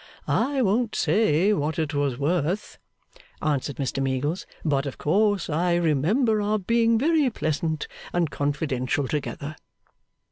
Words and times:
'I 0.27 0.63
won't 0.63 0.95
say 0.95 1.53
what 1.53 1.77
it 1.77 1.93
was 1.93 2.17
worth,' 2.17 2.79
answered 3.39 3.75
Mr 3.75 4.01
Meagles: 4.01 4.47
'but 4.65 4.87
of 4.87 4.97
course 4.97 5.47
I 5.47 5.75
remember 5.75 6.41
our 6.41 6.57
being 6.57 6.97
very 6.97 7.29
pleasant 7.29 7.87
and 8.11 8.27
confidential 8.31 9.07
together. 9.07 9.55